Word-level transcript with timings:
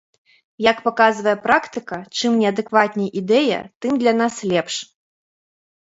Як 0.71 0.77
паказвае 0.87 1.35
практыка, 1.43 1.99
чым 2.17 2.41
неадэкватней 2.41 3.09
ідэя, 3.25 3.61
тым 3.85 3.93
для 4.05 4.13
нас 4.25 4.33
лепш. 4.57 4.75